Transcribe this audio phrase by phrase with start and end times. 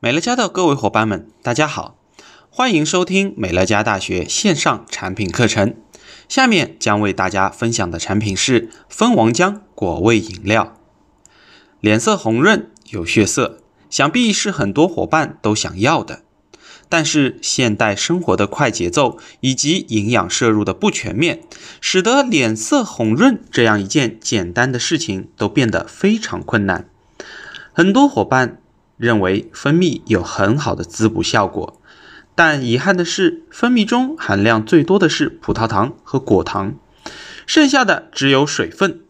[0.00, 1.96] 美乐家的各位伙伴们，大家好，
[2.50, 5.74] 欢迎收听美乐家大学线上产品课程。
[6.28, 10.76] 下面将为大家分享的产品是蜂王浆果味饮料。
[11.80, 13.58] 脸色红润有血色，
[13.90, 16.22] 想必是很多伙伴都想要的。
[16.88, 21.42] 但是现代生活的快节奏以及营养摄入的不全面，
[21.80, 26.88] 使得脸色红润这样一件简单的事情都变得非常困难。
[27.72, 28.60] 很多伙伴
[28.98, 31.80] 认为蜂蜜有很好的滋补效果，
[32.34, 36.74] 但遗憾的是，蜂蜜中含量最多的是葡萄糖和果糖，
[37.46, 39.00] 剩下的只有水分。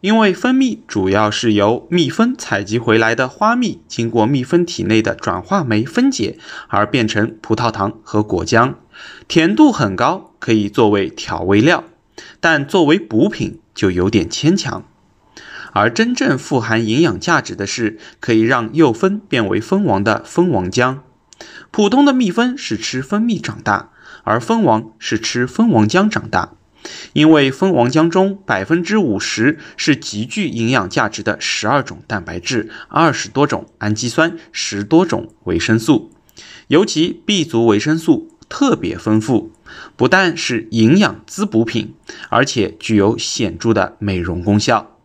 [0.00, 8.74] 因为蜂蜜主要是由蜜蜂采集回来的花蜜，经过蜜蜂体内的转化酶分解而变成葡萄糖和果浆，
[9.26, 11.84] 甜度很高，可以作为调味料，
[12.40, 14.84] 但作为补品就有点牵强。
[15.72, 20.98] 而真正富含营养价值的是可以让幼蜂变为蜂王的蜂王浆。
[21.70, 23.90] 普通的蜜蜂是吃蜂蜜长大，
[24.24, 26.54] 而蜂王是吃蜂王浆长大。
[27.12, 36.12] 因为蜂王浆中百分之五十是极具营养价值的十二种蛋白质、二十多种氨基酸、十多种维生素，
[36.68, 39.52] 尤其 B 族维生素特别丰富，
[39.96, 41.94] 不但是营养滋补品，
[42.30, 44.97] 而且具有显著的美容功效。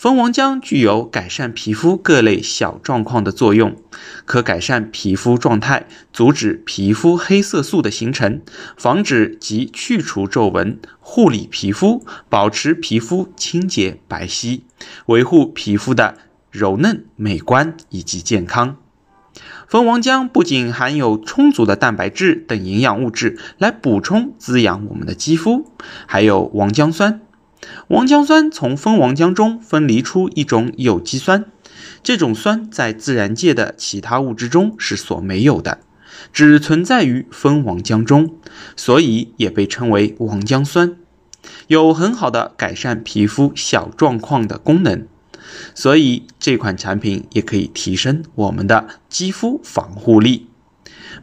[0.00, 3.76] 蜂王浆具有改善皮肤各类小状况的作用，
[4.24, 8.40] 可改善皮肤状态，阻止皮肤黑色素的形成，
[8.78, 14.62] 防止及去除皱纹，护理皮肤，保持皮肤清洁白皙，
[15.04, 16.16] 维护皮肤的
[16.50, 18.78] 柔嫩美观以及健康。
[19.68, 25.70] 蜂王浆不仅含有充足的蛋白质等营养物质来补充滋养我们的肌肤，
[26.06, 27.20] 还有王浆酸。
[27.88, 31.44] 王浆酸从蜂王浆中分离出一种有机酸，
[32.02, 35.80] 这种酸在自然界的其他物质中是所没有的，
[36.32, 38.34] 只存在于蜂王浆中，
[38.76, 40.96] 所以也被称为王浆酸，
[41.68, 45.06] 有很好的改善皮肤小状况的功能，
[45.74, 50.46] 所以这款产品也可以提升我们的肌肤防护力。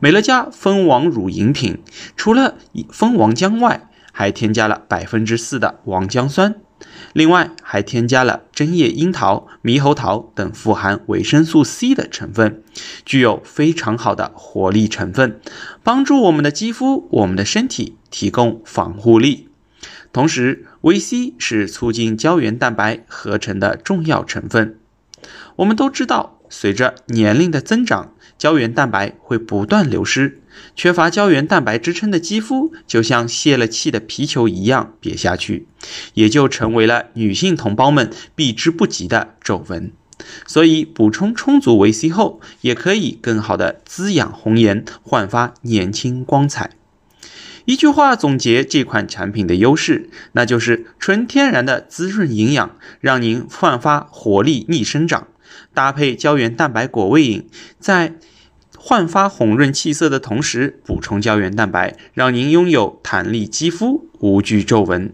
[0.00, 1.78] 美乐家蜂王乳饮品
[2.16, 2.56] 除了
[2.90, 3.85] 蜂王浆外，
[4.18, 6.54] 还添加了百分之四的王浆酸，
[7.12, 12.62] 另外还添加了针叶樱桃、猕猴桃等富含维生素 C 的成分，
[13.04, 15.38] 具有非常好的活力成分，
[15.82, 19.50] 帮助我们的肌肤、我们的身体提供防护力。
[20.14, 24.78] 同时，VC 是促进胶原蛋白合成的重要成分。
[25.56, 30.40] 我们都知道，随着年龄的增长，胶原蛋白会不断流失，
[30.74, 35.66] 缺乏胶原蛋白支撑的肌肤就像泄了气的皮球一样瘪下去，
[36.14, 39.92] 也就成为了女性同胞们避之不及的皱纹。
[40.46, 46.70] 所以补充充足维 C 后，也可以更好的滋养红颜，焕发年轻光彩。
[47.66, 55.26] 一句话总结这款产品的优势，那就是纯天然的滋润营养，让您焕发活力逆生长。
[55.74, 57.48] 搭配胶原蛋白果味饮，
[57.78, 58.14] 在
[58.76, 65.12] 焕发红润气色的同时，补充胶原蛋白，让您拥有弹力肌肤，无惧皱纹。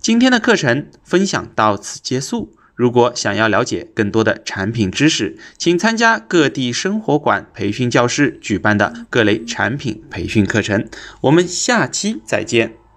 [0.00, 2.54] 今天的课程分享到此结束。
[2.74, 10.88] 如果想要了解更多的产品知识，请参加各地生活馆培训教室举办的各类产品培训课程。
[11.22, 12.87] 我们下期再见。